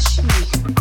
touch 0.00 0.24
me. 0.24 0.79